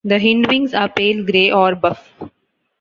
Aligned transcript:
The 0.03 0.17
hindwings 0.17 0.73
are 0.73 0.89
pale 0.89 1.23
grey 1.23 1.51
or 1.51 1.75
buff. 1.75 2.11